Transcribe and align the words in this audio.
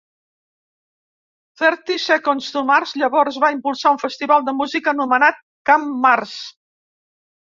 Thirty 1.61 1.97
Seconds 2.05 2.47
to 2.55 2.63
Mars 2.69 2.93
llavors 3.01 3.37
va 3.43 3.51
impulsar 3.55 3.91
un 3.97 3.99
festival 4.05 4.47
de 4.47 4.55
música 4.63 4.91
anomenat 4.97 5.37
Camp 5.71 5.87
Mars. 6.07 6.33